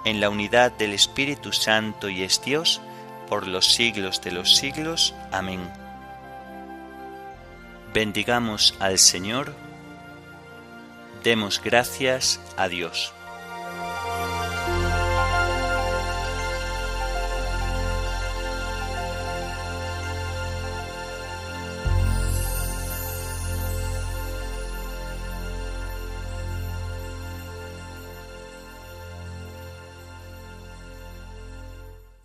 en 0.05 0.21
la 0.21 0.31
unidad 0.31 0.73
del 0.73 0.93
Espíritu 0.93 1.53
Santo 1.53 2.09
y 2.09 2.23
es 2.23 2.41
Dios, 2.43 2.81
por 3.31 3.47
los 3.47 3.73
siglos 3.73 4.21
de 4.21 4.33
los 4.33 4.57
siglos. 4.57 5.15
Amén. 5.33 5.61
Bendigamos 7.95 8.75
al 8.81 8.99
Señor, 8.99 9.55
demos 11.25 11.63
gracias 11.65 12.41
a 12.57 12.69
Dios. 12.69 13.15